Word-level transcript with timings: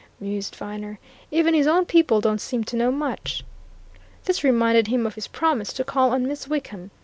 mused 0.19 0.55
Viner. 0.55 0.97
"Even 1.29 1.53
his 1.53 1.67
own 1.67 1.85
people 1.85 2.21
don't 2.21 2.41
seem 2.41 2.63
to 2.63 2.75
know 2.75 2.89
much." 2.91 3.45
This 4.25 4.43
reminded 4.43 4.87
him 4.87 5.05
of 5.05 5.13
his 5.13 5.27
promise 5.27 5.71
to 5.73 5.83
call 5.83 6.09
on 6.11 6.25
Miss 6.27 6.47
Wickham. 6.47 6.89